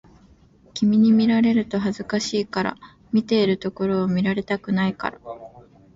[0.73, 2.75] 君に見られると恥ずかしいから、
[3.13, 5.19] 見ているところを見られたくないから